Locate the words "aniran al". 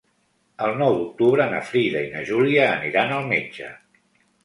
2.73-3.33